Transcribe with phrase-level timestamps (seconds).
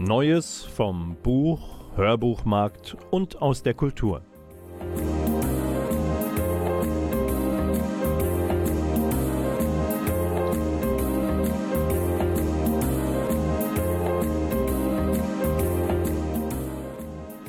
[0.00, 4.22] Neues vom Buch, Hörbuchmarkt und aus der Kultur.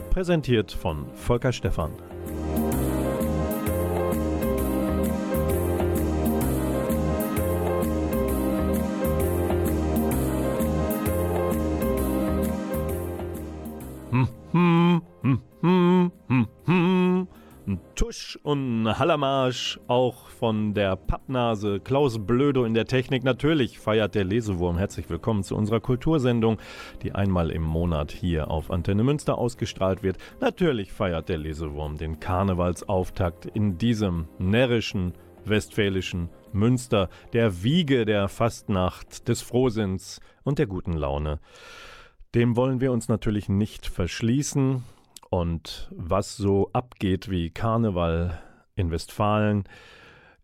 [0.09, 1.91] Präsentiert von Volker Stephan.
[19.09, 23.23] Und Hallermarsch, auch von der Pappnase Klaus Blödo in der Technik.
[23.23, 24.77] Natürlich feiert der Lesewurm.
[24.77, 26.59] Herzlich willkommen zu unserer Kultursendung,
[27.01, 30.17] die einmal im Monat hier auf Antenne Münster ausgestrahlt wird.
[30.41, 35.13] Natürlich feiert der Lesewurm den Karnevalsauftakt in diesem närrischen,
[35.43, 41.39] westfälischen Münster, der Wiege der Fastnacht, des Frohsinns und der guten Laune.
[42.35, 44.83] Dem wollen wir uns natürlich nicht verschließen.
[45.31, 48.39] Und was so abgeht wie Karneval
[48.79, 49.65] in Westfalen,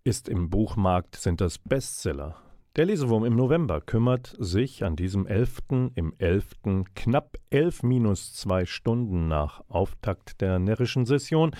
[0.03, 2.35] ist im Buchmarkt, sind das Bestseller.
[2.75, 5.91] Der Lesewurm im November kümmert sich an diesem 11.
[5.95, 6.83] im 11.
[6.93, 11.55] knapp 11 minus 2 Stunden nach Auftakt der närrischen Session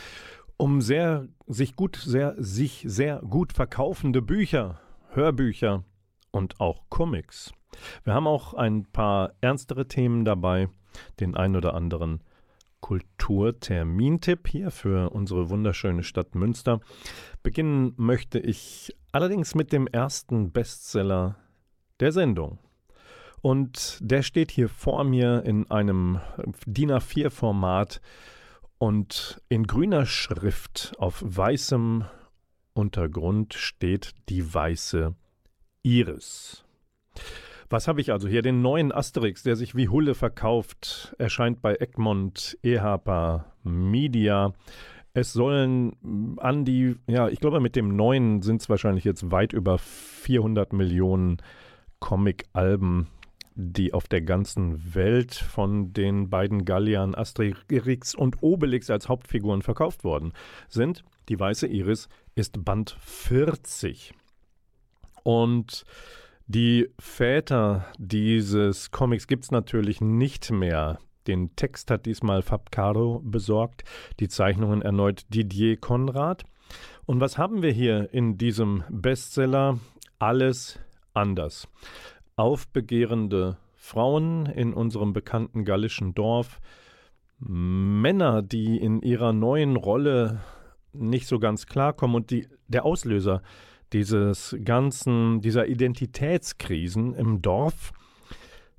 [0.58, 5.84] um sehr sich gut sehr sich sehr gut verkaufende Bücher, Hörbücher
[6.32, 7.54] und auch Comics.
[8.04, 10.70] Wir haben auch ein paar ernstere Themen dabei,
[11.20, 12.22] den ein oder anderen
[12.86, 16.82] Kulturtermintipp hier für unsere wunderschöne Stadt Münster.
[17.42, 21.36] Beginnen möchte ich allerdings mit dem ersten Bestseller
[22.00, 22.60] der Sendung.
[23.42, 26.20] Und der steht hier vor mir in einem
[26.68, 28.02] DIN A4-Format
[28.78, 32.06] und in grüner Schrift auf weißem
[32.76, 35.16] Untergrund steht die weiße
[35.82, 36.64] Iris.
[37.70, 38.42] Was habe ich also hier?
[38.42, 44.54] Den neuen Asterix, der sich wie Hulle verkauft, erscheint bei Egmont, Ehapa, Media.
[45.14, 49.54] Es sollen an die, ja, ich glaube, mit dem neuen sind es wahrscheinlich jetzt weit
[49.54, 51.38] über 400 Millionen
[52.00, 53.08] Comic-Alben,
[53.56, 60.04] die auf der ganzen Welt von den beiden Galliern Asterix und Obelix als Hauptfiguren verkauft
[60.04, 60.34] worden
[60.68, 61.04] sind.
[61.30, 64.14] Die Weiße Iris ist Band 40.
[65.24, 65.86] Und
[66.48, 71.00] die Väter dieses Comics gibt es natürlich nicht mehr.
[71.28, 73.84] Den Text hat diesmal Fab Caro besorgt,
[74.20, 76.44] die Zeichnungen erneut Didier Konrad.
[77.06, 79.80] Und was haben wir hier in diesem Bestseller?
[80.20, 80.80] Alles
[81.14, 81.68] anders.
[82.36, 86.60] Aufbegehrende Frauen in unserem bekannten gallischen Dorf,
[87.40, 90.42] Männer, die in ihrer neuen Rolle
[90.94, 93.42] nicht so ganz klarkommen und die, der Auslöser
[93.96, 97.94] dieses ganzen, dieser Identitätskrisen im Dorf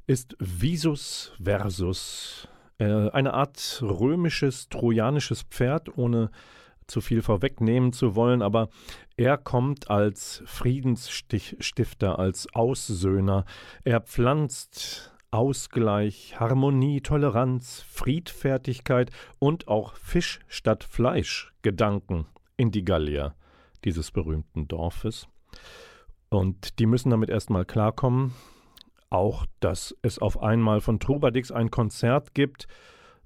[0.06, 6.31] ist Visus versus, äh, eine Art römisches, trojanisches Pferd, ohne
[6.87, 8.69] zu viel vorwegnehmen zu wollen, aber
[9.16, 13.47] er kommt als Friedensstifter, als Aussöhner.
[13.84, 22.27] Er pflanzt Ausgleich, Harmonie, Toleranz, Friedfertigkeit und auch Fisch statt Fleisch Gedanken
[22.59, 23.34] in die Gallier
[23.87, 25.29] dieses berühmten Dorfes.
[26.29, 28.35] Und die müssen damit erstmal klarkommen.
[29.09, 32.66] Auch, dass es auf einmal von Trubadix ein Konzert gibt,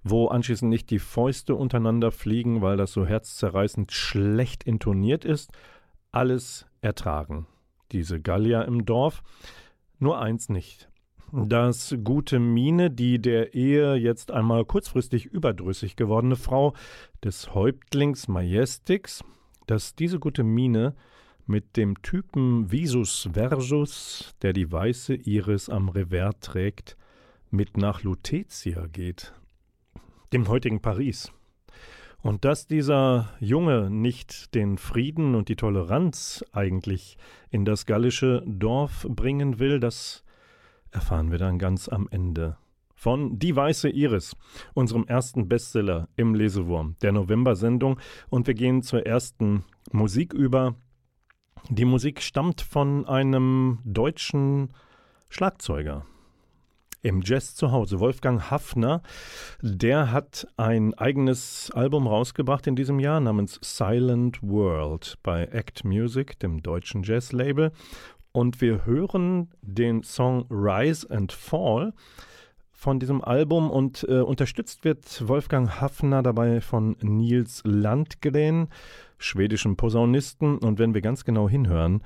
[0.04, 5.50] wo anschließend nicht die Fäuste untereinander fliegen, weil das so herzzerreißend schlecht intoniert ist.
[6.12, 7.46] Alles ertragen.
[7.92, 9.22] Diese Gallier im Dorf.
[9.98, 10.90] Nur eins nicht.
[11.32, 16.74] Das gute Mine, die der Ehe jetzt einmal kurzfristig überdrüssig gewordene Frau
[17.22, 19.22] des Häuptlings Majestix,
[19.70, 20.96] dass diese gute Mine
[21.46, 26.96] mit dem Typen Visus Versus, der die weiße Iris am Revers trägt,
[27.50, 29.32] mit nach Lutetia geht,
[30.32, 31.32] dem heutigen Paris.
[32.22, 37.16] Und dass dieser Junge nicht den Frieden und die Toleranz eigentlich
[37.50, 40.24] in das gallische Dorf bringen will, das
[40.90, 42.56] erfahren wir dann ganz am Ende
[43.00, 44.36] von Die Weiße Iris,
[44.74, 47.98] unserem ersten Bestseller im Lesewurm, der November-Sendung.
[48.28, 50.74] Und wir gehen zur ersten Musik über.
[51.70, 54.74] Die Musik stammt von einem deutschen
[55.30, 56.04] Schlagzeuger.
[57.00, 58.00] im Jazz zu Hause.
[58.00, 59.00] Wolfgang Hafner,
[59.62, 66.38] der hat ein eigenes Album rausgebracht in diesem Jahr namens Silent World bei Act Music,
[66.40, 67.72] dem deutschen Jazzlabel.
[68.32, 71.94] Und wir hören den Song Rise and Fall
[72.80, 78.68] von diesem Album und äh, unterstützt wird Wolfgang Hafner dabei von Nils Landgren,
[79.18, 80.56] schwedischen Posaunisten.
[80.56, 82.02] Und wenn wir ganz genau hinhören,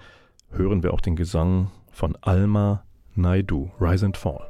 [0.51, 2.83] hören wir auch den Gesang von Alma
[3.15, 4.41] Naidu, Rise and Fall.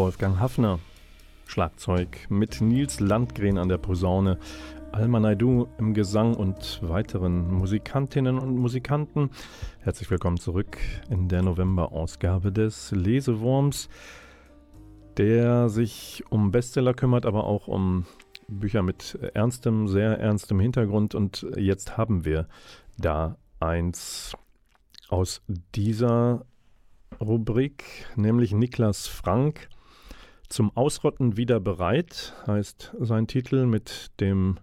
[0.00, 0.78] Wolfgang Hafner.
[1.44, 4.38] Schlagzeug mit Nils Landgren an der Posaune,
[4.92, 9.28] Alma Naidu im Gesang und weiteren Musikantinnen und Musikanten.
[9.80, 10.78] Herzlich willkommen zurück
[11.10, 13.90] in der November-Ausgabe des Lesewurms,
[15.18, 18.06] der sich um Bestseller kümmert, aber auch um
[18.48, 21.14] Bücher mit ernstem, sehr ernstem Hintergrund.
[21.14, 22.48] Und jetzt haben wir
[22.96, 24.34] da eins
[25.10, 25.42] aus
[25.74, 26.46] dieser
[27.20, 29.68] Rubrik, nämlich Niklas Frank
[30.50, 34.58] zum Ausrotten wieder bereit heißt sein Titel mit dem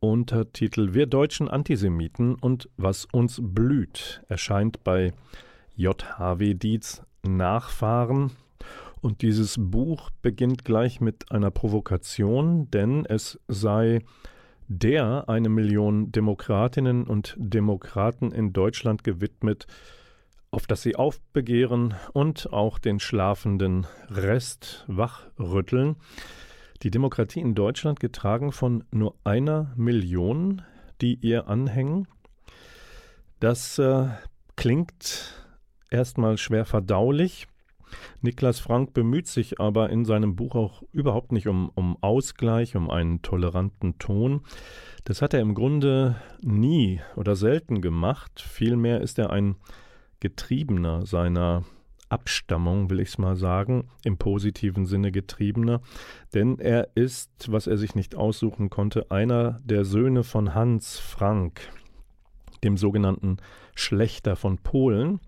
[0.00, 5.12] Untertitel Wir deutschen Antisemiten und was uns blüht erscheint bei
[5.76, 6.54] J.H.W.
[6.54, 8.32] Dietz Nachfahren.
[9.00, 14.00] Und dieses Buch beginnt gleich mit einer Provokation, denn es sei
[14.66, 19.66] der eine Million Demokratinnen und Demokraten in Deutschland gewidmet,
[20.54, 25.96] auf das sie aufbegehren und auch den schlafenden Rest wachrütteln.
[26.82, 30.62] Die Demokratie in Deutschland getragen von nur einer Million,
[31.00, 32.06] die ihr anhängen.
[33.40, 34.06] Das äh,
[34.54, 35.34] klingt
[35.90, 37.48] erstmal schwer verdaulich.
[38.22, 42.90] Niklas Frank bemüht sich aber in seinem Buch auch überhaupt nicht um, um Ausgleich, um
[42.90, 44.42] einen toleranten Ton.
[45.04, 48.40] Das hat er im Grunde nie oder selten gemacht.
[48.40, 49.56] Vielmehr ist er ein
[50.24, 51.64] Getriebener seiner
[52.08, 55.82] Abstammung, will ich es mal sagen, im positiven Sinne getriebener,
[56.32, 61.68] denn er ist, was er sich nicht aussuchen konnte, einer der Söhne von Hans Frank,
[62.62, 63.36] dem sogenannten
[63.74, 65.20] Schlechter von Polen.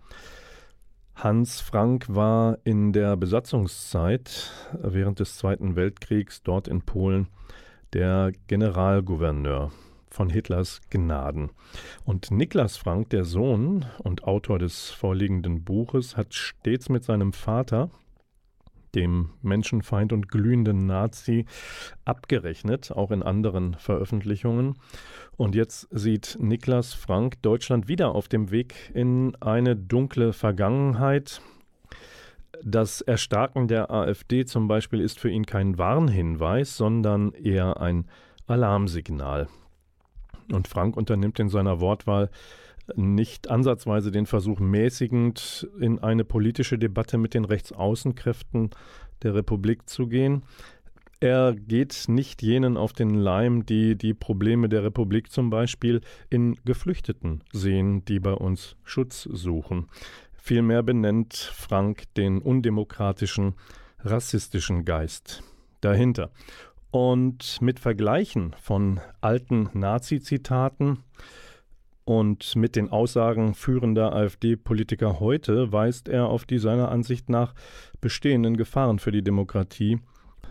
[1.15, 4.50] Hans Frank war in der Besatzungszeit
[4.81, 7.29] während des Zweiten Weltkriegs dort in Polen
[7.93, 9.73] der Generalgouverneur
[10.17, 11.51] von Hitlers Gnaden.
[12.05, 17.91] Und Niklas Frank, der Sohn und Autor des vorliegenden Buches, hat stets mit seinem Vater,
[18.95, 21.45] dem Menschenfeind und glühenden Nazi,
[22.07, 24.79] abgerechnet, auch in anderen Veröffentlichungen.
[25.37, 31.43] Und jetzt sieht Niklas Frank Deutschland wieder auf dem Weg in eine dunkle Vergangenheit.
[32.65, 38.07] Das Erstarken der AfD zum Beispiel ist für ihn kein Warnhinweis, sondern eher ein
[38.47, 39.49] Alarmsignal.
[40.53, 42.31] Und Frank unternimmt in seiner Wortwahl
[42.95, 48.71] nicht ansatzweise den Versuch, mäßigend in eine politische Debatte mit den Rechtsaußenkräften
[49.23, 50.45] der Republik zu gehen.
[51.19, 56.57] Er geht nicht jenen auf den Leim, die die Probleme der Republik zum Beispiel in
[56.65, 59.88] Geflüchteten sehen, die bei uns Schutz suchen.
[60.35, 63.55] Vielmehr benennt Frank den undemokratischen,
[64.00, 65.43] rassistischen Geist
[65.81, 66.31] dahinter.
[66.90, 70.99] Und mit Vergleichen von alten Nazi-Zitaten
[72.07, 77.52] und mit den Aussagen führender AfD-Politiker heute weist er auf die seiner Ansicht nach
[78.00, 79.99] bestehenden Gefahren für die Demokratie,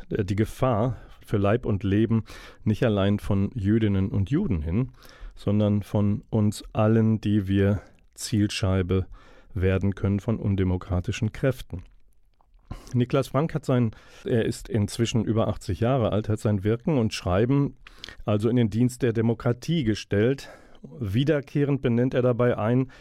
[0.09, 2.25] äh, die Gefahr für Leib und Leben
[2.65, 4.91] nicht allein von Jüdinnen und Juden hin,
[5.33, 7.81] sondern von uns allen, die wir
[8.15, 9.05] Zielscheibe
[9.53, 11.83] werden können von undemokratischen Kräften.
[12.93, 13.91] Niklas Frank hat sein,
[14.23, 17.75] er ist inzwischen über 80 Jahre alt, hat sein Wirken und Schreiben
[18.25, 20.49] also in den Dienst der Demokratie gestellt.
[20.99, 22.91] Wiederkehrend benennt er dabei ein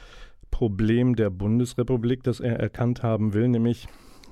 [0.50, 3.88] Problem der Bundesrepublik, das er erkannt haben will, nämlich,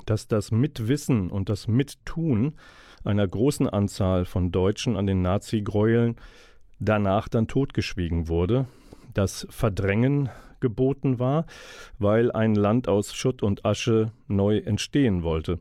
[0.07, 2.55] dass das Mitwissen und das Mittun
[3.05, 6.17] einer großen Anzahl von Deutschen an den Nazi-Gräueln
[6.79, 8.67] danach dann totgeschwiegen wurde.
[9.15, 10.31] Das Verdrängen
[10.63, 11.45] geboten war,
[11.99, 15.59] weil ein Land aus Schutt und Asche neu entstehen wollte.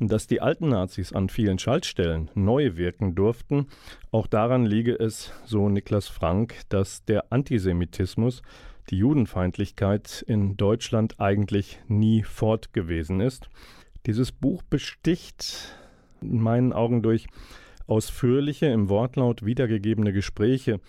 [0.00, 3.66] Dass die alten Nazis an vielen Schaltstellen neu wirken durften,
[4.10, 8.42] auch daran liege es, so Niklas Frank, dass der Antisemitismus,
[8.88, 13.48] die Judenfeindlichkeit in Deutschland eigentlich nie fort gewesen ist.
[14.06, 15.76] Dieses Buch besticht
[16.22, 17.26] in meinen Augen durch
[17.86, 20.80] ausführliche, im Wortlaut wiedergegebene Gespräche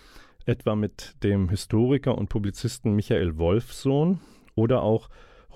[0.46, 4.20] etwa mit dem Historiker und Publizisten Michael Wolfsohn
[4.54, 5.08] oder auch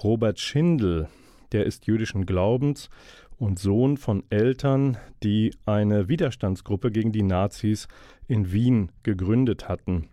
[0.03, 1.09] Robert Schindel,
[1.53, 2.91] der ist jüdischen Glaubens
[3.39, 7.89] und Sohn von Eltern, die eine Widerstandsgruppe gegen die Nazis
[8.29, 10.09] in Wien gegründet hatten.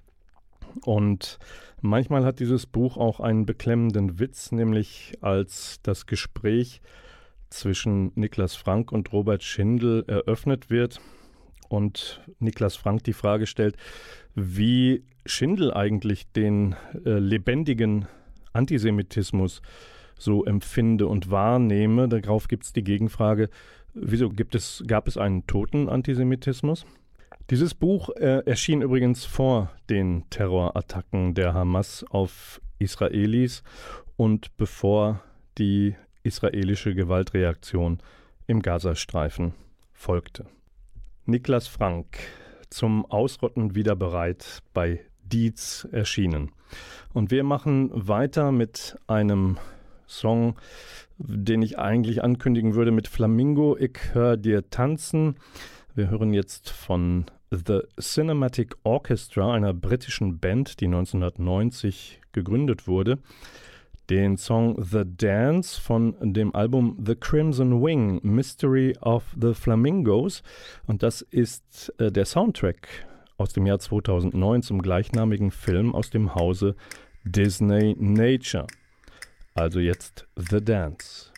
[0.81, 1.39] Und
[1.81, 6.81] manchmal hat dieses Buch auch einen beklemmenden Witz, nämlich als das Gespräch
[7.49, 10.99] zwischen Niklas Frank und Robert Schindel eröffnet wird
[11.69, 13.77] und Niklas Frank die Frage stellt,
[14.35, 16.75] wie Schindel eigentlich den
[17.05, 18.07] äh, lebendigen
[18.51, 19.61] Antisemitismus
[20.17, 22.07] so empfinde und wahrnehme.
[22.07, 23.49] Darauf gibt es die Gegenfrage,
[23.93, 26.85] wieso gibt es, gab es einen toten Antisemitismus?
[27.49, 33.63] Dieses Buch äh, erschien übrigens vor den Terrorattacken der Hamas auf Israelis
[34.15, 35.21] und bevor
[35.57, 37.99] die israelische Gewaltreaktion
[38.47, 39.53] im Gazastreifen
[39.91, 40.45] folgte.
[41.25, 42.17] Niklas Frank
[42.73, 46.51] zum Ausrotten wieder bereit bei Dietz erschienen.
[47.13, 49.57] Und wir machen weiter mit einem
[50.07, 50.55] Song,
[51.17, 55.35] den ich eigentlich ankündigen würde mit Flamingo, ich hör dir tanzen.
[55.95, 63.19] Wir hören jetzt von The Cinematic Orchestra, einer britischen Band, die 1990 gegründet wurde
[64.09, 70.43] den Song The Dance von dem Album The Crimson Wing, Mystery of the Flamingos.
[70.87, 72.87] Und das ist äh, der Soundtrack
[73.37, 76.75] aus dem Jahr 2009 zum gleichnamigen Film aus dem Hause
[77.23, 78.67] Disney Nature.
[79.55, 81.32] Also jetzt The Dance.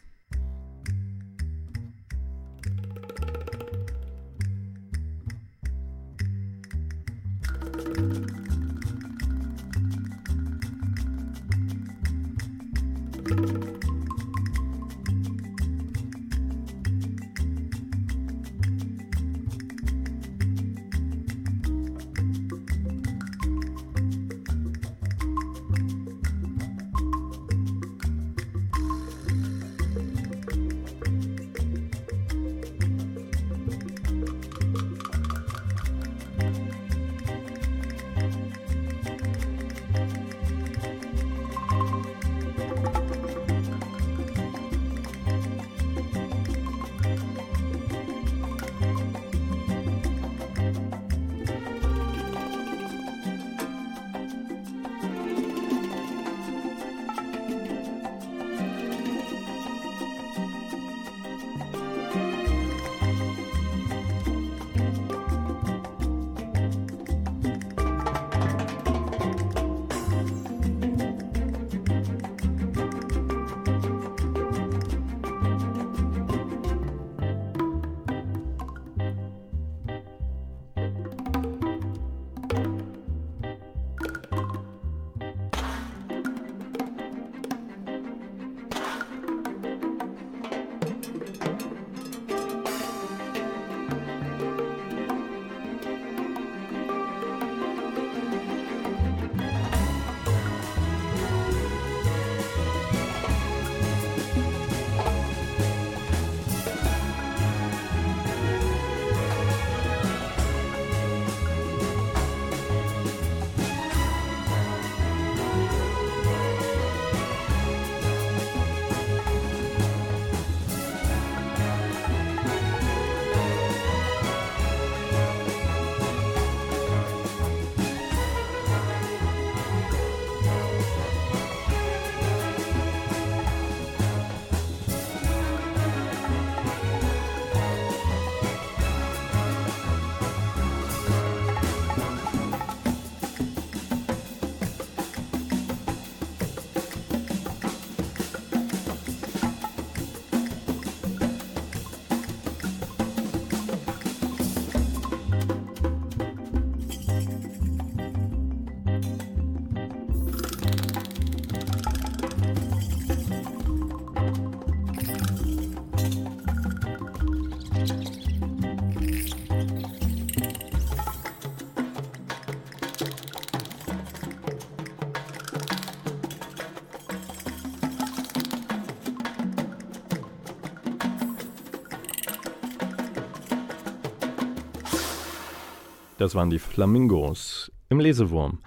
[186.25, 188.57] Das waren die Flamingos im Lesewurm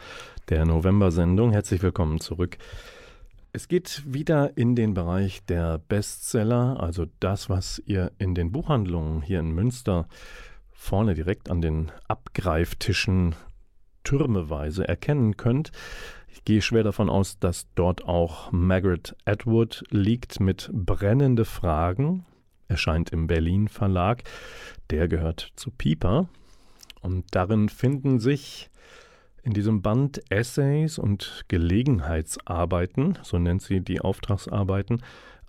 [0.49, 1.51] der November-Sendung.
[1.51, 2.57] Herzlich willkommen zurück.
[3.53, 9.23] Es geht wieder in den Bereich der Bestseller, also das, was ihr in den Buchhandlungen
[9.23, 10.07] hier in Münster
[10.71, 13.35] vorne direkt an den Abgreiftischen
[14.05, 15.73] türmeweise erkennen könnt.
[16.29, 22.25] Ich gehe schwer davon aus, dass dort auch Margaret Atwood liegt mit brennende Fragen.
[22.69, 24.23] Erscheint im Berlin Verlag.
[24.91, 26.29] Der gehört zu Pieper.
[27.03, 28.71] Und darin finden sich
[29.43, 35.03] in diesem Band Essays und Gelegenheitsarbeiten, so nennt sie die Auftragsarbeiten,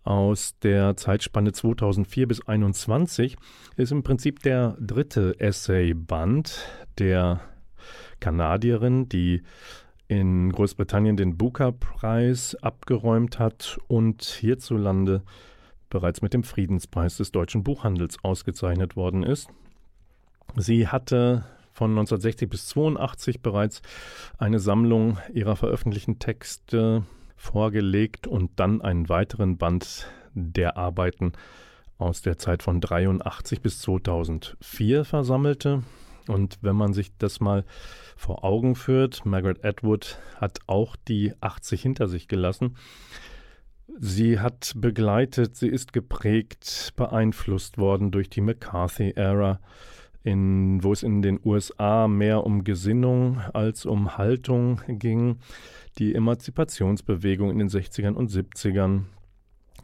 [0.03, 3.37] aus der Zeitspanne 2004 bis 2021
[3.75, 6.65] ist im Prinzip der dritte Essay-Band
[6.97, 7.41] der
[8.19, 9.43] Kanadierin, die
[10.07, 15.21] in Großbritannien den Booker-Preis abgeräumt hat und hierzulande
[15.89, 19.49] bereits mit dem Friedenspreis des deutschen Buchhandels ausgezeichnet worden ist.
[20.55, 23.81] Sie hatte von 1960 bis 82 bereits
[24.37, 27.03] eine Sammlung ihrer veröffentlichten Texte
[27.37, 31.33] vorgelegt und dann einen weiteren Band der Arbeiten
[31.97, 35.83] aus der Zeit von 83 bis 2004 versammelte.
[36.27, 37.65] Und wenn man sich das mal
[38.15, 42.75] vor Augen führt, Margaret Atwood hat auch die 80 hinter sich gelassen.
[43.97, 49.59] Sie hat begleitet, sie ist geprägt, beeinflusst worden durch die McCarthy-Ära
[50.29, 55.39] in, wo es in den USA mehr um Gesinnung als um Haltung ging,
[55.97, 59.05] die Emanzipationsbewegung in den 60ern und 70ern.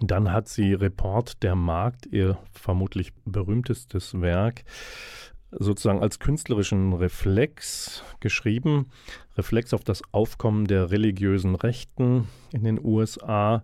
[0.01, 4.63] Dann hat sie Report der Markt, ihr vermutlich berühmtestes Werk,
[5.51, 8.87] sozusagen als künstlerischen Reflex geschrieben.
[9.37, 13.63] Reflex auf das Aufkommen der religiösen Rechten in den USA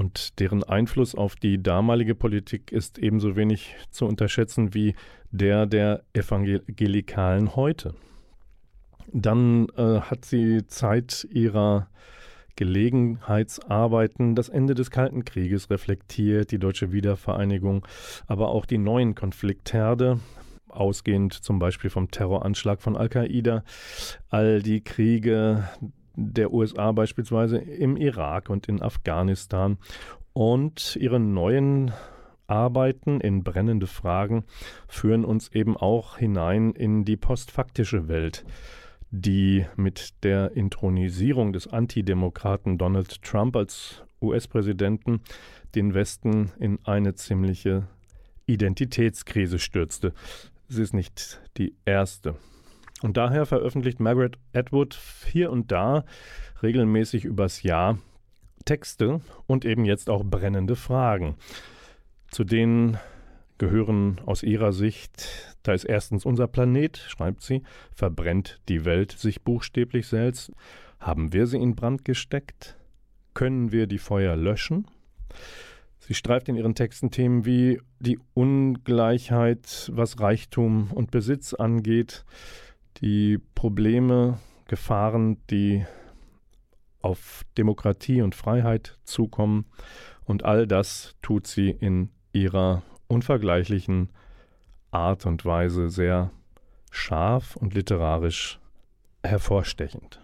[0.00, 4.94] und deren Einfluss auf die damalige Politik ist ebenso wenig zu unterschätzen wie
[5.30, 7.94] der der Evangelikalen heute.
[9.12, 11.88] Dann äh, hat sie Zeit ihrer
[12.56, 17.86] Gelegenheitsarbeiten das Ende des Kalten Krieges reflektiert, die deutsche Wiedervereinigung,
[18.26, 20.18] aber auch die neuen Konfliktherde,
[20.68, 23.64] ausgehend zum Beispiel vom Terroranschlag von Al-Qaida,
[24.30, 25.68] all die Kriege
[26.20, 29.78] der USA beispielsweise im Irak und in Afghanistan
[30.32, 31.92] und ihre neuen
[32.46, 34.44] Arbeiten in brennende Fragen
[34.88, 38.44] führen uns eben auch hinein in die postfaktische Welt,
[39.10, 45.20] die mit der Intronisierung des Antidemokraten Donald Trump als US-Präsidenten
[45.74, 47.86] den Westen in eine ziemliche
[48.46, 50.12] Identitätskrise stürzte.
[50.68, 52.34] Sie ist nicht die erste.
[53.02, 56.04] Und daher veröffentlicht Margaret Atwood hier und da
[56.62, 57.98] regelmäßig übers Jahr
[58.64, 61.36] Texte und eben jetzt auch brennende Fragen.
[62.30, 62.98] Zu denen
[63.58, 67.62] gehören aus ihrer Sicht, da ist erstens unser Planet, schreibt sie,
[67.94, 70.52] verbrennt die Welt sich buchstäblich selbst.
[70.98, 72.76] Haben wir sie in Brand gesteckt?
[73.34, 74.86] Können wir die Feuer löschen?
[75.98, 82.24] Sie streift in ihren Texten Themen wie die Ungleichheit, was Reichtum und Besitz angeht,
[83.00, 85.84] die Probleme, Gefahren, die
[87.02, 89.66] auf Demokratie und Freiheit zukommen.
[90.24, 94.10] Und all das tut sie in ihrer unvergleichlichen
[94.90, 96.30] Art und Weise sehr
[96.90, 98.60] scharf und literarisch
[99.24, 100.20] hervorstechend.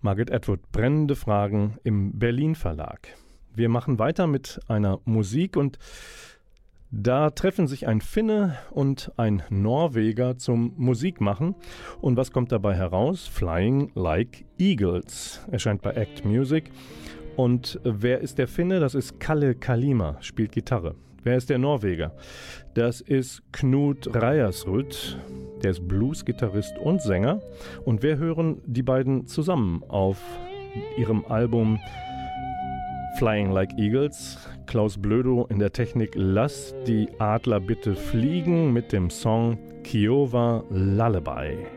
[0.00, 3.08] Margaret Atwood, brennende Fragen im Berlin Verlag.
[3.54, 5.78] Wir machen weiter mit einer Musik und
[6.90, 11.54] da treffen sich ein Finne und ein Norweger zum Musikmachen.
[12.00, 13.26] Und was kommt dabei heraus?
[13.26, 16.70] Flying Like Eagles erscheint bei Act Music.
[17.36, 18.80] Und wer ist der Finne?
[18.80, 20.94] Das ist Kalle Kalima, spielt Gitarre.
[21.22, 22.14] Wer ist der Norweger?
[22.74, 25.18] Das ist Knut Reiersrud,
[25.62, 27.40] der ist Blues-Gitarrist und Sänger.
[27.84, 30.22] Und wir hören die beiden zusammen auf
[30.96, 31.80] ihrem Album
[33.18, 34.38] Flying Like Eagles.
[34.66, 41.75] Klaus Blödo in der Technik Lass die Adler bitte fliegen mit dem Song Kiowa Lullaby.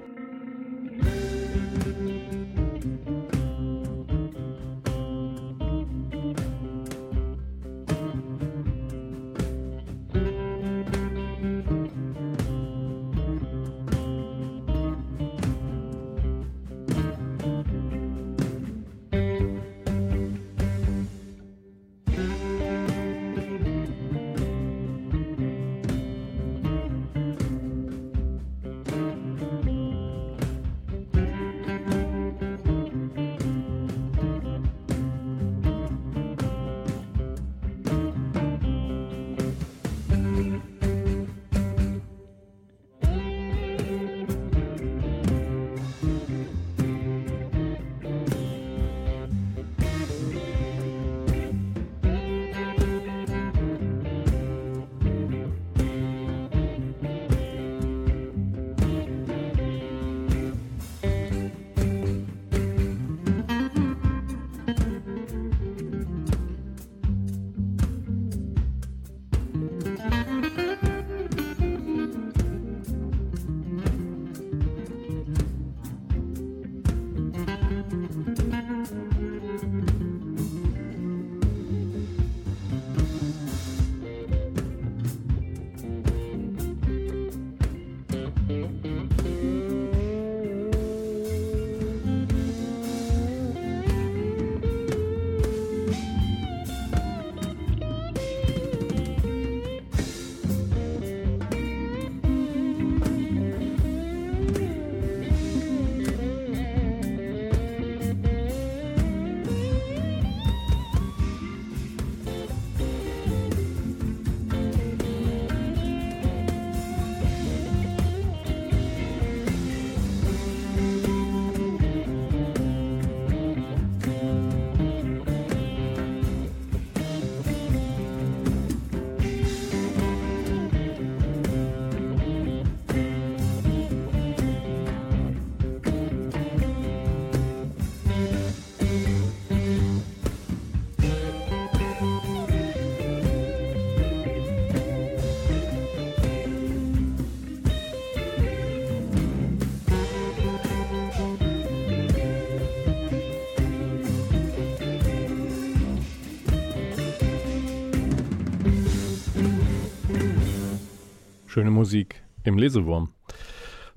[161.59, 163.09] Schöne Musik im Lesewurm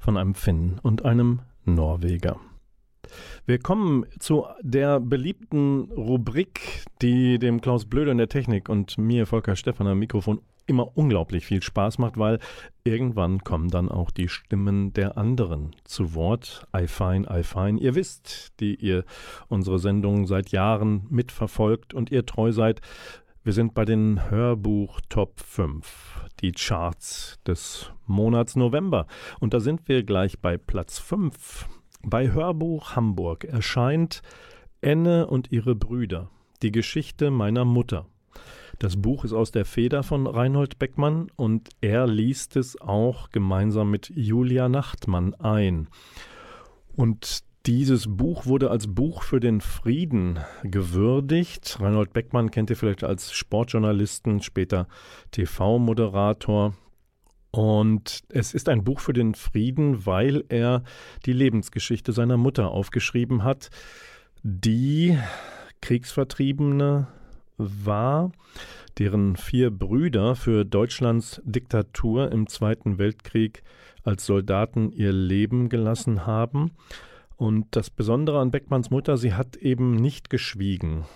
[0.00, 2.40] von einem Finn und einem Norweger.
[3.46, 9.28] Wir kommen zu der beliebten Rubrik, die dem Klaus Blöder in der Technik und mir,
[9.28, 12.40] Volker Stephan, am Mikrofon immer unglaublich viel Spaß macht, weil
[12.82, 16.66] irgendwann kommen dann auch die Stimmen der anderen zu Wort.
[16.76, 17.80] I fine, I fine.
[17.80, 19.04] Ihr wisst, die ihr
[19.48, 22.80] unsere Sendung seit Jahren mitverfolgt und ihr treu seid.
[23.44, 29.08] Wir sind bei den Hörbuch Top 5, die Charts des Monats November.
[29.40, 31.66] Und da sind wir gleich bei Platz 5.
[32.04, 34.22] Bei Hörbuch Hamburg erscheint
[34.80, 36.30] Enne und ihre Brüder,
[36.62, 38.06] die Geschichte meiner Mutter.
[38.78, 43.90] Das Buch ist aus der Feder von Reinhold Beckmann und er liest es auch gemeinsam
[43.90, 45.88] mit Julia Nachtmann ein.
[46.94, 51.78] Und dieses Buch wurde als Buch für den Frieden gewürdigt.
[51.80, 54.88] Reinhold Beckmann kennt ihr vielleicht als Sportjournalisten, später
[55.30, 56.74] TV-Moderator.
[57.52, 60.82] Und es ist ein Buch für den Frieden, weil er
[61.26, 63.70] die Lebensgeschichte seiner Mutter aufgeschrieben hat,
[64.42, 65.18] die
[65.82, 67.08] Kriegsvertriebene
[67.58, 68.32] war,
[68.98, 73.62] deren vier Brüder für Deutschlands Diktatur im Zweiten Weltkrieg
[74.02, 76.72] als Soldaten ihr Leben gelassen haben.
[77.42, 81.06] Und das Besondere an Beckmanns Mutter, sie hat eben nicht geschwiegen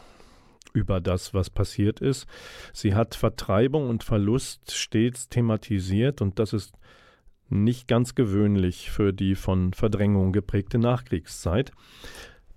[0.73, 2.27] über das, was passiert ist.
[2.73, 6.75] Sie hat Vertreibung und Verlust stets thematisiert und das ist
[7.49, 11.71] nicht ganz gewöhnlich für die von Verdrängung geprägte Nachkriegszeit.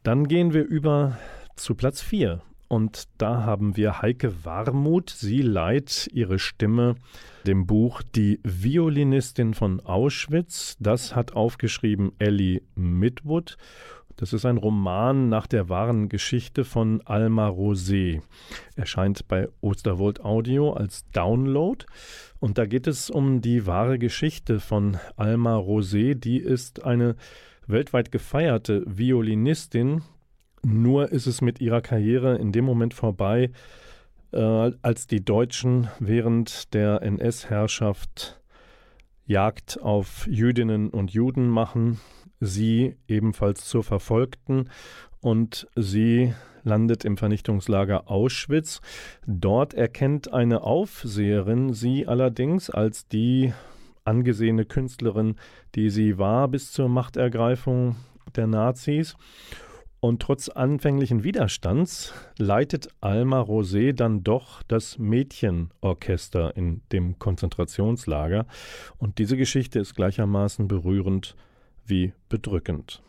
[0.02, 1.20] Dann gehen wir über
[1.56, 5.10] zu Platz 4 und da haben wir Heike Warmuth.
[5.10, 6.96] Sie leiht ihre Stimme
[7.48, 10.78] dem Buch Die Violinistin von Auschwitz.
[10.80, 13.58] Das hat aufgeschrieben Ellie Midwood.
[14.18, 18.22] Das ist ein Roman nach der wahren Geschichte von Alma Rosé.
[18.76, 21.86] Erscheint bei Osterwold Audio als Download.
[22.40, 26.14] Und da geht es um die wahre Geschichte von Alma Rosé.
[26.14, 27.16] Die ist eine
[27.66, 30.04] weltweit gefeierte Violinistin,
[30.64, 33.52] nur ist es mit ihrer Karriere in dem Moment vorbei,
[34.32, 38.42] äh, als die Deutschen während der NS-Herrschaft
[39.26, 42.00] Jagd auf Jüdinnen und Juden machen,
[42.40, 44.70] sie ebenfalls zur Verfolgten
[45.22, 48.82] und sie landet im Vernichtungslager Auschwitz.
[49.26, 53.54] Dort erkennt eine Aufseherin sie allerdings als die
[54.04, 55.36] angesehene Künstlerin,
[55.76, 57.96] die sie war bis zur Machtergreifung
[58.36, 59.16] der Nazis
[60.02, 68.46] und trotz anfänglichen Widerstands leitet Alma Rosé dann doch das Mädchenorchester in dem Konzentrationslager.
[68.98, 71.36] Und diese Geschichte ist gleichermaßen berührend
[71.86, 73.02] wie bedrückend.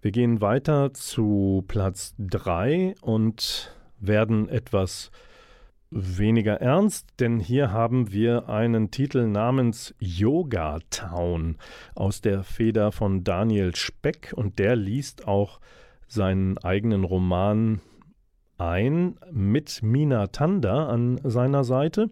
[0.00, 5.10] Wir gehen weiter zu Platz 3 und werden etwas
[5.90, 11.58] weniger ernst, denn hier haben wir einen Titel namens Yoga Town
[11.94, 15.60] aus der Feder von Daniel Speck und der liest auch
[16.10, 17.80] seinen eigenen Roman
[18.58, 22.10] ein mit Mina Tanda an seiner Seite.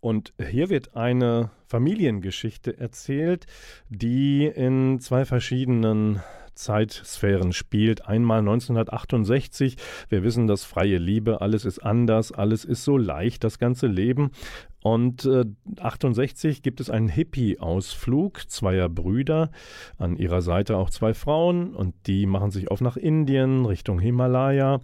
[0.00, 3.46] Und hier wird eine Familiengeschichte erzählt,
[3.88, 6.20] die in zwei verschiedenen
[6.54, 8.06] Zeitsphären spielt.
[8.06, 9.76] Einmal 1968,
[10.08, 14.30] wir wissen, dass freie Liebe, alles ist anders, alles ist so leicht, das ganze Leben.
[14.82, 15.44] Und äh,
[15.80, 19.50] 68 gibt es einen Hippie-Ausflug zweier Brüder,
[19.98, 24.80] an ihrer Seite auch zwei Frauen und die machen sich auf nach Indien, Richtung Himalaya.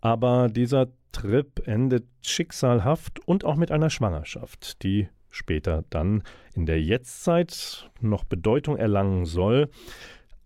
[0.00, 6.22] Aber dieser Trip endet schicksalhaft und auch mit einer Schwangerschaft, die später dann
[6.54, 9.68] in der Jetztzeit noch Bedeutung erlangen soll.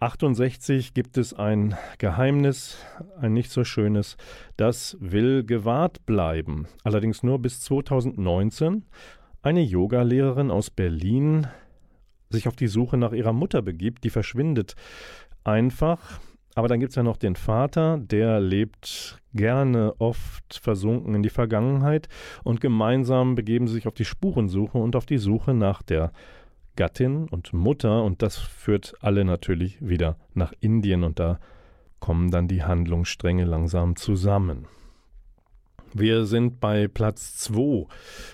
[0.04, 2.76] 68 gibt es ein Geheimnis,
[3.18, 4.18] ein nicht so schönes,
[4.58, 6.66] das will gewahrt bleiben.
[6.82, 8.84] Allerdings nur bis 2019.
[9.40, 11.46] Eine Yogalehrerin aus Berlin
[12.28, 14.74] sich auf die Suche nach ihrer Mutter begibt, die verschwindet
[15.42, 16.20] einfach.
[16.54, 21.30] Aber dann gibt es ja noch den Vater, der lebt gerne oft versunken in die
[21.30, 22.08] Vergangenheit
[22.42, 26.12] und gemeinsam begeben sie sich auf die Spurensuche und auf die Suche nach der
[26.76, 31.38] Gattin und Mutter und das führt alle natürlich wieder nach Indien und da
[32.00, 34.66] kommen dann die Handlungsstränge langsam zusammen.
[35.96, 37.86] Wir sind bei Platz 2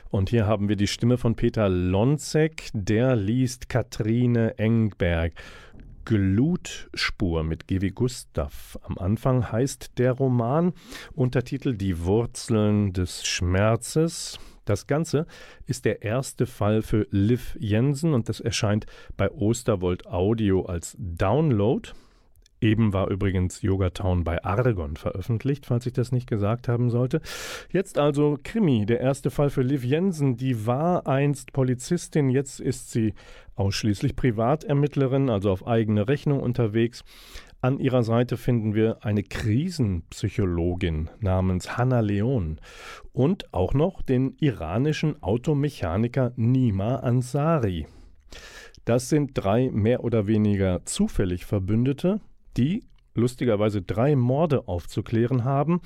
[0.08, 5.34] und hier haben wir die Stimme von Peter Lonzek, der liest Katrine Engberg.
[6.06, 7.90] Glutspur mit G.W.
[7.90, 8.78] Gustav.
[8.82, 10.72] Am Anfang heißt der Roman
[11.12, 14.40] Untertitel Die Wurzeln des Schmerzes.
[14.70, 15.26] Das Ganze
[15.66, 21.90] ist der erste Fall für Liv Jensen und das erscheint bei Osterwold Audio als Download.
[22.60, 27.20] Eben war übrigens Yoga Town bei Argon veröffentlicht, falls ich das nicht gesagt haben sollte.
[27.72, 30.36] Jetzt also Krimi, der erste Fall für Liv Jensen.
[30.36, 33.14] Die war einst Polizistin, jetzt ist sie
[33.56, 37.02] ausschließlich Privatermittlerin, also auf eigene Rechnung unterwegs.
[37.62, 42.58] An ihrer Seite finden wir eine Krisenpsychologin namens Hanna Leon
[43.12, 47.86] und auch noch den iranischen Automechaniker Nima Ansari.
[48.86, 52.22] Das sind drei mehr oder weniger zufällig Verbündete,
[52.56, 55.82] die lustigerweise drei Morde aufzuklären haben.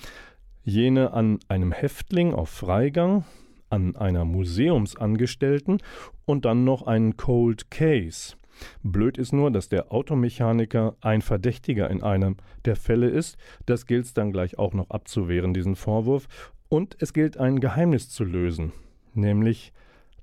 [0.62, 3.24] Jene an einem Häftling auf Freigang,
[3.68, 5.78] an einer Museumsangestellten
[6.24, 8.36] und dann noch einen Cold Case.
[8.82, 13.36] Blöd ist nur, dass der Automechaniker ein Verdächtiger in einem der Fälle ist.
[13.66, 16.28] Das gilt es dann gleich auch noch abzuwehren, diesen Vorwurf.
[16.68, 18.72] Und es gilt ein Geheimnis zu lösen,
[19.14, 19.72] nämlich,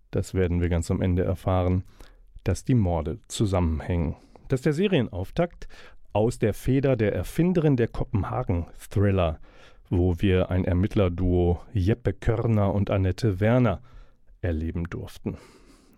[0.09, 1.83] das werden wir ganz am Ende erfahren,
[2.43, 4.15] dass die Morde zusammenhängen.
[4.47, 5.67] Das ist der Serienauftakt
[6.13, 9.39] aus der Feder der Erfinderin der Kopenhagen-Thriller,
[9.89, 13.81] wo wir ein Ermittlerduo Jeppe Körner und Annette Werner
[14.41, 15.37] erleben durften.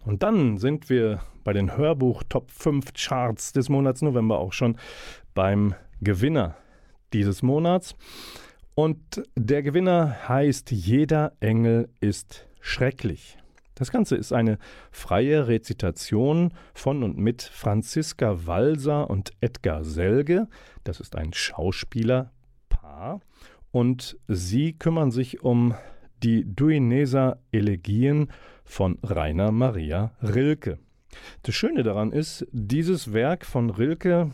[0.05, 4.77] Und dann sind wir bei den Hörbuch Top 5 Charts des Monats November auch schon
[5.33, 6.55] beim Gewinner
[7.13, 7.95] dieses Monats.
[8.75, 13.37] Und der Gewinner heißt Jeder Engel ist schrecklich.
[13.75, 14.57] Das Ganze ist eine
[14.91, 20.47] freie Rezitation von und mit Franziska Walser und Edgar Selge.
[20.83, 23.21] Das ist ein Schauspielerpaar.
[23.71, 25.73] Und sie kümmern sich um
[26.21, 28.27] die Duineser Elegien
[28.63, 30.79] von Rainer Maria Rilke.
[31.43, 34.31] Das Schöne daran ist, dieses Werk von Rilke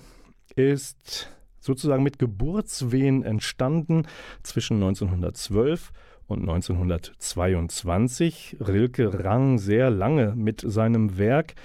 [0.55, 4.07] ist sozusagen mit Geburtswehen entstanden
[4.43, 5.91] zwischen 1912
[6.27, 8.57] und 1922.
[8.59, 11.55] Rilke rang sehr lange mit seinem Werk.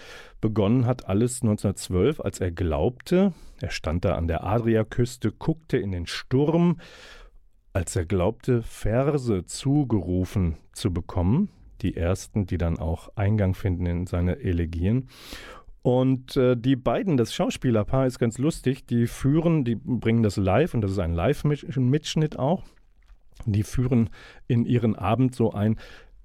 [0.41, 5.93] Begonnen hat alles 1912, als er glaubte, er stand da an der Adriaküste, guckte in
[5.93, 6.81] den Sturm,
[7.73, 11.49] als er glaubte, Verse zugerufen zu bekommen
[11.85, 15.09] die ersten, die dann auch Eingang finden in seine Elegien.
[15.83, 20.73] Und äh, die beiden, das Schauspielerpaar ist ganz lustig, die führen, die bringen das live
[20.73, 22.65] und das ist ein Live-Mitschnitt auch.
[23.45, 24.09] Die führen
[24.47, 25.77] in ihren Abend so ein,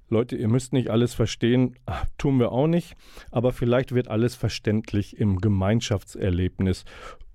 [0.07, 2.95] Leute, ihr müsst nicht alles verstehen, ach, tun wir auch nicht,
[3.31, 6.85] aber vielleicht wird alles verständlich im Gemeinschaftserlebnis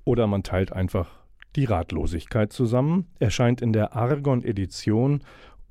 [0.05, 1.11] oder man teilt einfach
[1.57, 3.07] die Ratlosigkeit zusammen.
[3.21, 5.23] Erscheint in der Argon-Edition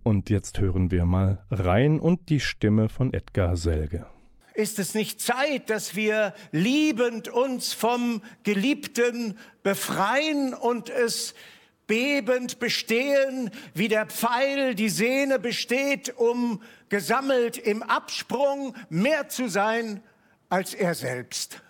[0.04, 4.06] und jetzt hören wir mal rein und die Stimme von Edgar Selge.
[4.54, 11.34] Ist es nicht Zeit, dass wir liebend uns vom Geliebten befreien und es
[11.88, 20.04] bebend bestehen, wie der Pfeil die Sehne besteht, um gesammelt im Absprung mehr zu sein
[20.50, 21.62] als er selbst?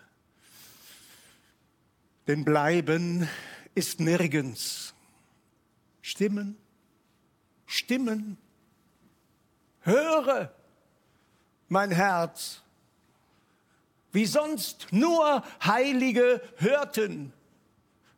[2.28, 3.30] Denn bleiben
[3.76, 4.94] ist nirgends.
[6.02, 6.58] Stimmen
[7.74, 8.38] Stimmen.
[9.82, 10.54] Höre,
[11.70, 12.62] mein Herz,
[14.12, 17.34] wie sonst nur Heilige hörten,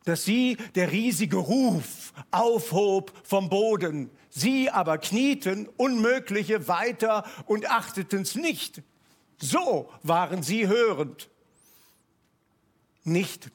[0.04, 4.12] dass sie der riesige Ruf aufhob vom Boden.
[4.30, 8.84] Sie aber knieten Unmögliche weiter und achteten's nicht.
[9.38, 11.30] So waren sie hörend.
[13.06, 13.52] Nicht,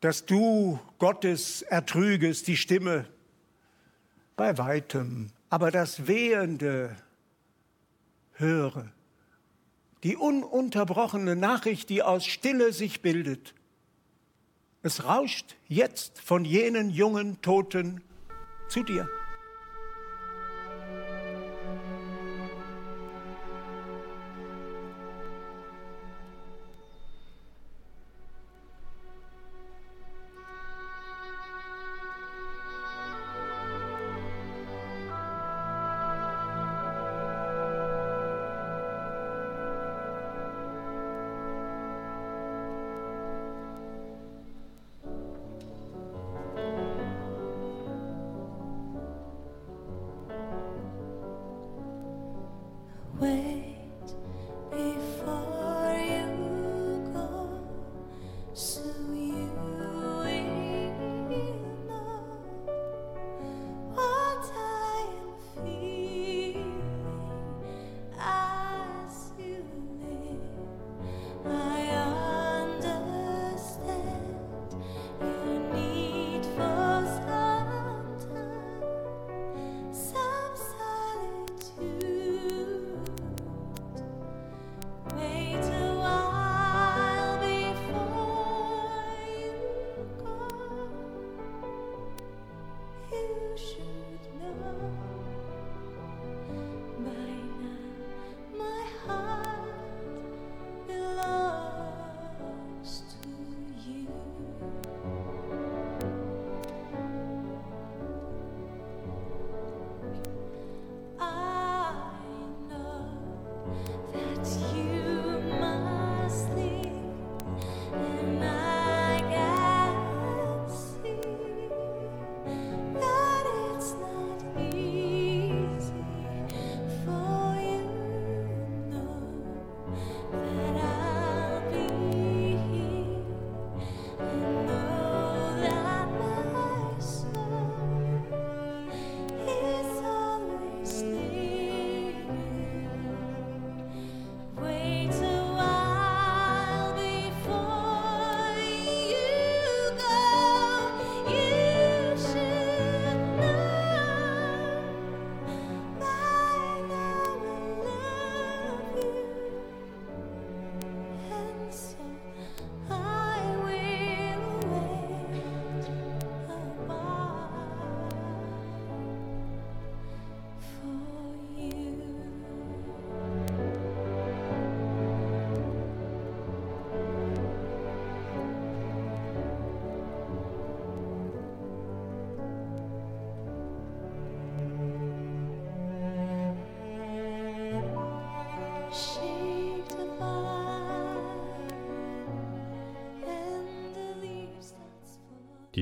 [0.00, 3.06] dass du Gottes ertrügest die Stimme,
[4.36, 6.96] bei weitem aber das Wehende
[8.34, 8.90] höre.
[10.04, 13.54] Die ununterbrochene Nachricht, die aus Stille sich bildet.
[14.82, 18.02] Es rauscht jetzt von jenen jungen Toten
[18.68, 19.08] zu dir.
[53.20, 53.49] way.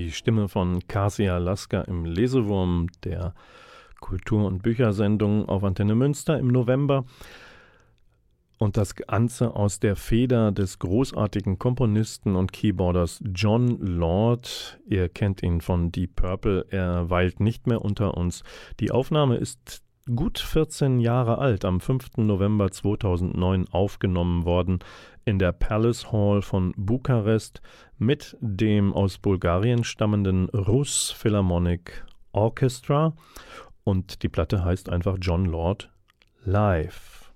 [0.08, 3.34] Die Stimme von Kasia Lasker im Lesewurm der
[4.00, 7.04] Kultur- und Büchersendung auf Antenne Münster im November.
[8.56, 14.80] Und das Ganze aus der Feder des großartigen Komponisten und Keyboarders John Lord.
[14.86, 16.64] Ihr kennt ihn von Deep Purple.
[16.70, 18.44] Er weilt nicht mehr unter uns.
[18.80, 19.82] Die Aufnahme ist
[20.14, 22.18] gut 14 Jahre alt, am 5.
[22.18, 24.78] November 2009 aufgenommen worden
[25.24, 27.60] in der Palace Hall von Bukarest
[27.98, 33.14] mit dem aus Bulgarien stammenden Rus Philharmonic Orchestra
[33.84, 35.90] und die Platte heißt einfach John Lord
[36.44, 37.32] Live.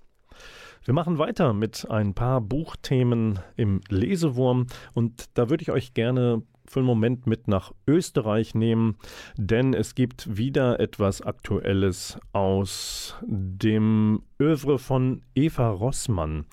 [0.83, 6.43] Wir machen weiter mit ein paar Buchthemen im Lesewurm und da würde ich euch gerne
[6.73, 8.97] für einen Moment mit nach Österreich nehmen,
[9.37, 16.45] denn es gibt wieder etwas Aktuelles aus dem Övre von Eva Rossmann.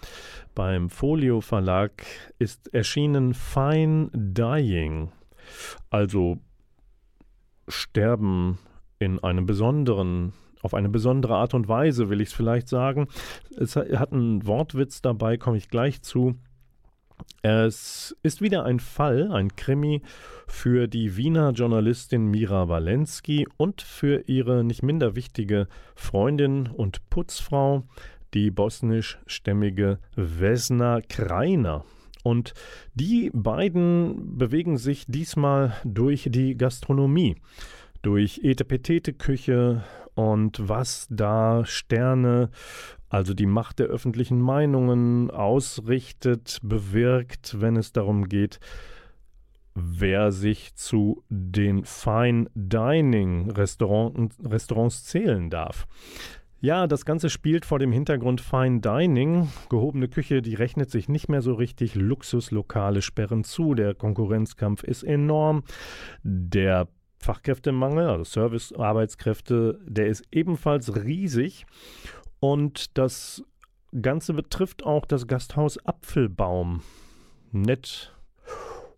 [0.54, 2.04] Beim Folio Verlag
[2.38, 5.10] ist erschienen Fine Dying,
[5.88, 6.36] also
[7.66, 8.58] Sterben
[8.98, 13.08] in einem besonderen auf eine besondere Art und Weise, will ich es vielleicht sagen.
[13.56, 16.34] Es hat einen Wortwitz dabei, komme ich gleich zu.
[17.42, 20.02] Es ist wieder ein Fall, ein Krimi
[20.46, 27.84] für die Wiener Journalistin Mira Walensky und für ihre nicht minder wichtige Freundin und Putzfrau,
[28.34, 31.84] die bosnischstämmige Vesna Kreiner.
[32.22, 32.52] Und
[32.94, 37.36] die beiden bewegen sich diesmal durch die Gastronomie,
[38.02, 39.82] durch Etepetete-Küche
[40.14, 42.50] und was da Sterne
[43.10, 48.60] also die Macht der öffentlichen Meinungen ausrichtet, bewirkt, wenn es darum geht,
[49.74, 55.86] wer sich zu den Fine Dining Restaurant, Restaurants zählen darf.
[56.62, 59.48] Ja, das Ganze spielt vor dem Hintergrund Fine Dining.
[59.70, 61.94] Gehobene Küche, die rechnet sich nicht mehr so richtig.
[61.94, 63.74] Luxuslokale sperren zu.
[63.74, 65.64] Der Konkurrenzkampf ist enorm.
[66.22, 66.86] Der
[67.16, 71.64] Fachkräftemangel, also Servicearbeitskräfte, der ist ebenfalls riesig.
[72.40, 73.44] Und das
[74.00, 76.82] Ganze betrifft auch das Gasthaus Apfelbaum.
[77.52, 78.14] Nett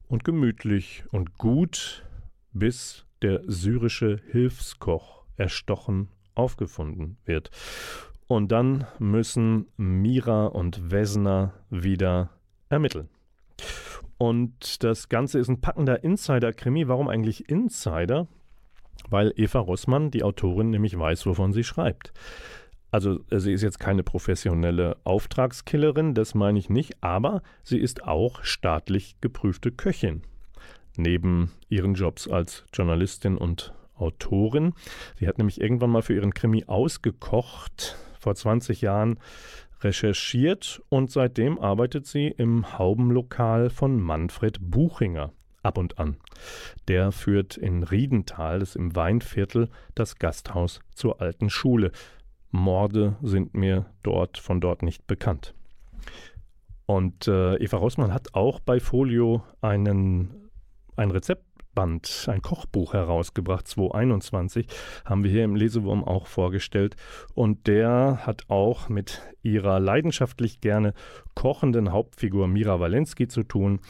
[0.08, 2.04] und gemütlich und gut,
[2.52, 7.50] bis der syrische Hilfskoch erstochen aufgefunden wird.
[8.26, 12.30] Und dann müssen Mira und Wesner wieder
[12.68, 13.08] ermitteln.
[14.18, 16.88] Und das Ganze ist ein packender Insider-Krimi.
[16.88, 18.28] Warum eigentlich Insider?
[19.08, 22.12] Weil Eva Rossmann, die Autorin, nämlich weiß, wovon sie schreibt.
[22.92, 28.44] Also sie ist jetzt keine professionelle Auftragskillerin, das meine ich nicht, aber sie ist auch
[28.44, 30.22] staatlich geprüfte Köchin.
[30.98, 34.74] Neben ihren Jobs als Journalistin und Autorin.
[35.18, 39.18] Sie hat nämlich irgendwann mal für ihren Krimi ausgekocht, vor 20 Jahren
[39.80, 45.32] recherchiert und seitdem arbeitet sie im Haubenlokal von Manfred Buchinger
[45.62, 46.16] ab und an.
[46.88, 51.92] Der führt in Riedental, das ist im Weinviertel, das Gasthaus zur alten Schule.
[52.52, 55.54] Morde sind mir dort von dort nicht bekannt.
[56.86, 60.50] Und äh, Eva Rossmann hat auch bei Folio einen,
[60.96, 64.66] ein Rezeptband, ein Kochbuch herausgebracht, 2021,
[65.06, 66.96] haben wir hier im Lesewurm auch vorgestellt.
[67.34, 70.92] Und der hat auch mit ihrer leidenschaftlich gerne
[71.34, 73.80] kochenden Hauptfigur Mira Walensky zu tun.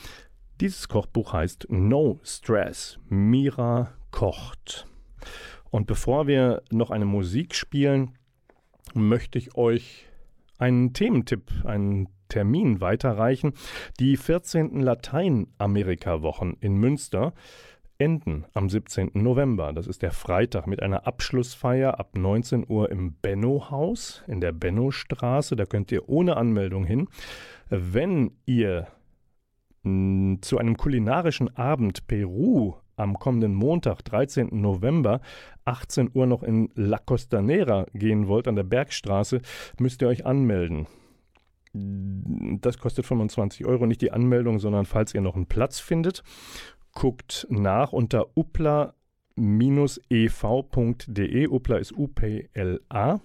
[0.60, 3.00] Dieses Kochbuch heißt No Stress.
[3.08, 4.86] Mira kocht.
[5.70, 8.12] Und bevor wir noch eine Musik spielen,
[8.94, 10.06] möchte ich euch
[10.58, 13.52] einen Thementipp, einen Termin weiterreichen.
[14.00, 14.80] Die 14.
[14.80, 17.34] Lateinamerika-Wochen in Münster
[17.98, 19.10] enden am 17.
[19.14, 19.72] November.
[19.72, 25.56] Das ist der Freitag mit einer Abschlussfeier ab 19 Uhr im Benno-Haus in der Benno-Straße.
[25.56, 27.08] Da könnt ihr ohne Anmeldung hin.
[27.68, 28.88] Wenn ihr
[29.84, 34.48] zu einem kulinarischen Abend Peru am kommenden Montag, 13.
[34.52, 35.20] November,
[35.64, 39.40] 18 Uhr noch in La Costanera gehen wollt, an der Bergstraße,
[39.78, 40.86] müsst ihr euch anmelden.
[41.72, 46.22] Das kostet 25 Euro, nicht die Anmeldung, sondern falls ihr noch einen Platz findet,
[46.92, 48.94] guckt nach unter upla-ev.de.
[51.48, 53.20] Upla ist U-P-L-A.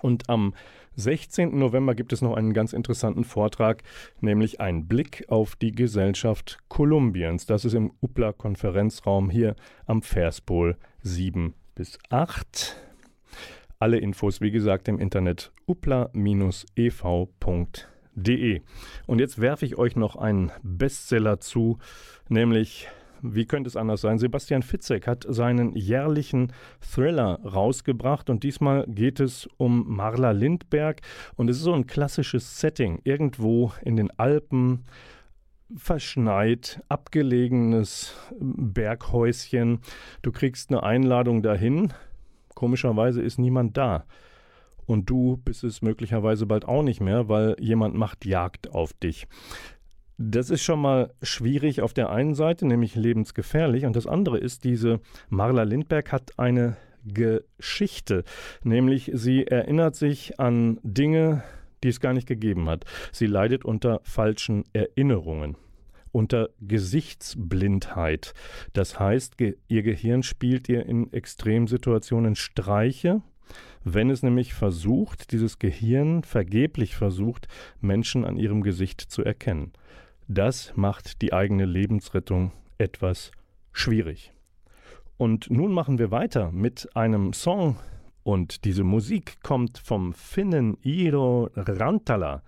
[0.00, 0.54] Und am
[0.96, 1.58] 16.
[1.58, 3.82] November gibt es noch einen ganz interessanten Vortrag,
[4.20, 7.46] nämlich ein Blick auf die Gesellschaft Kolumbiens.
[7.46, 12.76] Das ist im UPLA-Konferenzraum hier am Verspol 7 bis 8.
[13.78, 16.12] Alle Infos, wie gesagt, im Internet upla-ev.de.
[19.06, 21.78] Und jetzt werfe ich euch noch einen Bestseller zu,
[22.28, 22.88] nämlich
[23.24, 24.18] wie könnte es anders sein?
[24.18, 31.00] Sebastian Fitzek hat seinen jährlichen Thriller rausgebracht und diesmal geht es um Marla Lindberg
[31.36, 34.84] und es ist so ein klassisches Setting, irgendwo in den Alpen
[35.74, 39.80] verschneit, abgelegenes Berghäuschen.
[40.22, 41.92] Du kriegst eine Einladung dahin.
[42.54, 44.04] Komischerweise ist niemand da.
[44.86, 49.26] Und du bist es möglicherweise bald auch nicht mehr, weil jemand macht Jagd auf dich.
[50.16, 53.84] Das ist schon mal schwierig auf der einen Seite, nämlich lebensgefährlich.
[53.84, 58.24] Und das andere ist, diese Marla Lindberg hat eine Geschichte,
[58.62, 61.42] nämlich sie erinnert sich an Dinge,
[61.82, 62.84] die es gar nicht gegeben hat.
[63.12, 65.56] Sie leidet unter falschen Erinnerungen
[66.14, 68.34] unter Gesichtsblindheit.
[68.72, 73.20] Das heißt, ge ihr Gehirn spielt ihr in Extremsituationen Streiche,
[73.82, 77.48] wenn es nämlich versucht, dieses Gehirn vergeblich versucht,
[77.80, 79.72] Menschen an ihrem Gesicht zu erkennen.
[80.28, 83.30] Das macht die eigene Lebensrettung etwas
[83.72, 84.32] schwierig.
[85.16, 87.76] Und nun machen wir weiter mit einem Song,
[88.24, 92.42] und diese Musik kommt vom Finnen Iro Rantala.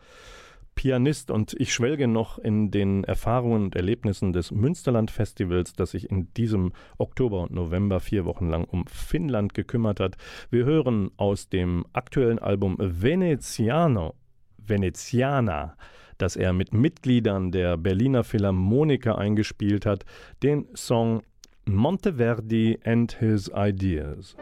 [0.75, 6.11] Pianist und ich schwelge noch in den Erfahrungen und Erlebnissen des Münsterland Festivals, das sich
[6.11, 10.17] in diesem Oktober und November vier Wochen lang um Finnland gekümmert hat.
[10.51, 14.15] Wir hören aus dem aktuellen Album Veneziano,
[14.59, 15.77] Veneziana,
[16.19, 20.05] das er mit Mitgliedern der Berliner Philharmoniker eingespielt hat,
[20.43, 21.23] den Song
[21.67, 24.37] Monteverdi and His Ideas.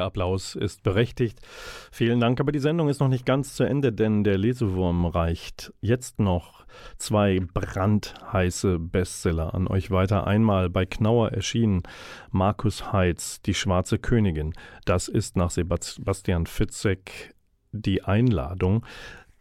[0.00, 1.42] Der Applaus ist berechtigt.
[1.92, 5.74] Vielen Dank, aber die Sendung ist noch nicht ganz zu Ende, denn der Lesewurm reicht
[5.82, 6.64] jetzt noch
[6.96, 10.26] zwei brandheiße Bestseller an euch weiter.
[10.26, 11.82] Einmal bei Knauer erschienen
[12.30, 14.54] Markus Heitz, Die schwarze Königin.
[14.86, 17.34] Das ist nach Sebastian Fitzek
[17.72, 18.86] die Einladung.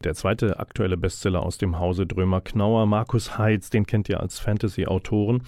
[0.06, 4.40] Der zweite aktuelle Bestseller aus dem Hause Drömer Knauer, Markus Heitz, den kennt ihr als
[4.40, 5.44] Fantasy-Autoren.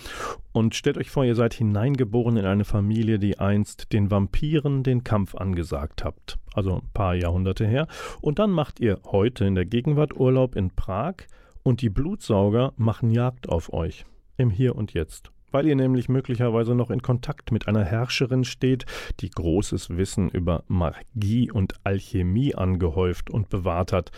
[0.52, 5.06] Und stellt euch vor, ihr seid hineingeboren in eine Familie, die einst den Vampiren den
[5.06, 6.38] Kampf angesagt habt.
[6.54, 7.88] Also ein paar Jahrhunderte her.
[8.20, 11.16] Und dann macht ihr heute in der Gegenwart Urlaub in Prag
[11.64, 14.06] und die Blutsauger machen Jagd auf euch.
[14.36, 18.86] Im Hier und Jetzt weil ihr nämlich möglicherweise noch in Kontakt mit einer Herrscherin steht,
[19.20, 24.12] die großes Wissen über Magie und Alchemie angehäuft und bewahrt hat.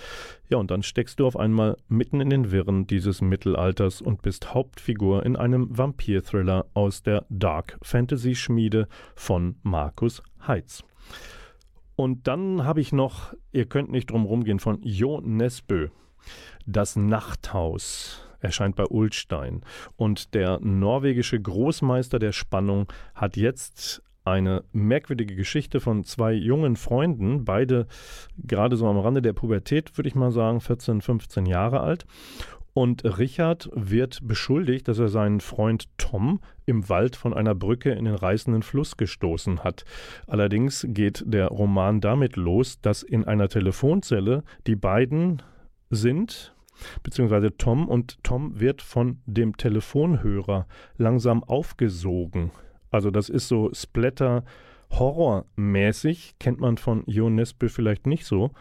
[0.49, 4.53] Ja, und dann steckst du auf einmal mitten in den Wirren dieses Mittelalters und bist
[4.53, 10.83] Hauptfigur in einem Vampir-Thriller aus der Dark Fantasy Schmiede von Markus Heitz.
[11.95, 15.89] Und dann habe ich noch, ihr könnt nicht drum rumgehen, von Jo Nesbø,
[16.65, 19.61] Das Nachthaus erscheint bei Ulstein.
[19.95, 27.43] Und der norwegische Großmeister der Spannung hat jetzt eine merkwürdige Geschichte von zwei jungen Freunden,
[27.43, 27.87] beide
[28.37, 32.05] gerade so am Rande der Pubertät, würde ich mal sagen, 14, 15 Jahre alt.
[32.73, 38.05] Und Richard wird beschuldigt, dass er seinen Freund Tom im Wald von einer Brücke in
[38.05, 39.85] den reißenden Fluss gestoßen hat.
[40.25, 45.43] Allerdings geht der Roman damit los, dass in einer Telefonzelle die beiden
[45.91, 46.55] sind,
[47.03, 50.67] beziehungsweise Tom, und Tom wird von dem Telefonhörer
[50.97, 52.51] langsam aufgesogen.
[52.91, 54.43] Also das ist so Splatter
[54.91, 58.51] horrormäßig, kennt man von Jo Nesbø vielleicht nicht so.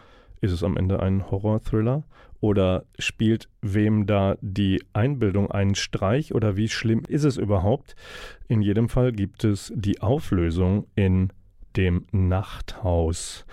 [0.41, 2.03] Ist es am Ende ein Horror-Thriller?
[2.41, 6.35] Oder spielt wem da die Einbildung einen Streich?
[6.35, 7.95] Oder wie schlimm ist es überhaupt?
[8.49, 11.31] In jedem Fall gibt es die Auflösung in
[11.77, 13.45] dem Nachthaus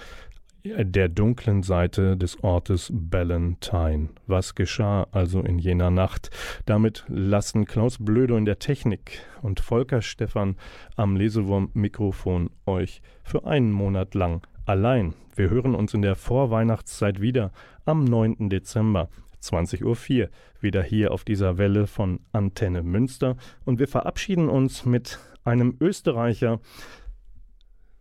[0.64, 4.10] der dunklen Seite des Ortes Ballantine.
[4.26, 6.30] Was geschah also in jener Nacht?
[6.66, 10.56] Damit lassen Klaus Blödo in der Technik und Volker Stephan
[10.96, 15.14] am Lesewurm-Mikrofon euch für einen Monat lang allein.
[15.34, 17.52] Wir hören uns in der Vorweihnachtszeit wieder
[17.86, 18.50] am 9.
[18.50, 19.08] Dezember.
[19.42, 19.84] 20.04
[20.24, 20.28] Uhr
[20.60, 26.60] wieder hier auf dieser Welle von Antenne Münster und wir verabschieden uns mit einem Österreicher,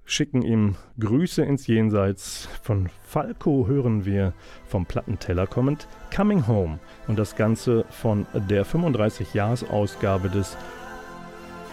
[0.10, 2.50] schicken ihm Grüße ins Jenseits.
[2.64, 4.34] Von Falco hören wir
[4.68, 10.58] vom Plattenteller kommend Coming Home und das Ganze von der 35-Jahres-Ausgabe des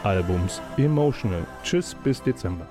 [0.05, 1.47] Albums Emotional.
[1.65, 2.69] Tschüss bis Dezember.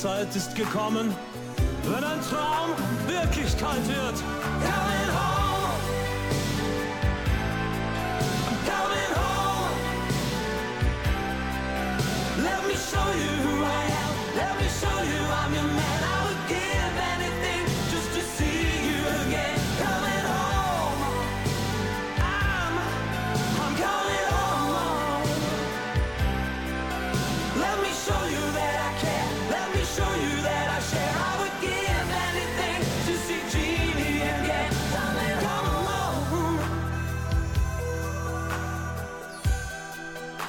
[0.00, 1.14] Zeit ist gekommen,
[1.84, 2.70] wenn ein Traum
[3.06, 3.99] Wirklichkeit wird.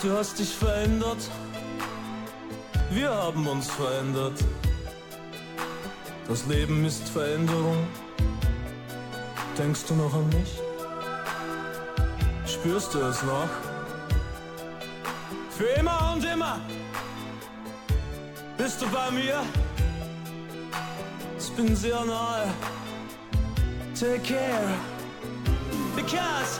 [0.02, 1.30] Du hast dich verändert.
[2.89, 4.34] Wir haben uns verändert.
[6.28, 7.88] Das Leben ist Veränderung.
[9.60, 10.60] Denkst du noch an mich?
[12.52, 13.47] Spürst du es noch?
[15.52, 16.60] Für immer und immer.
[18.58, 19.43] Bist du bei mir?
[21.38, 22.47] Ich bin sehr nahe.
[23.93, 24.74] Take care.
[25.95, 26.60] Because